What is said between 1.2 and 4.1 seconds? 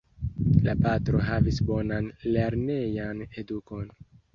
havis bonan lernejan edukon.